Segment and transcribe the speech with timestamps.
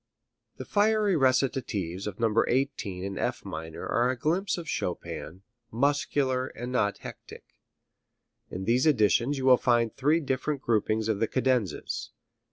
[0.57, 2.43] The fiery recitatives of No.
[2.47, 7.43] 18 in F minor are a glimpse of Chopin, muscular and not hectic.
[8.49, 12.09] In these editions you will find three different groupings of the cadenzas.